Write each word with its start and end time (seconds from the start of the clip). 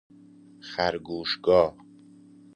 خرگوشگاه 0.61 1.75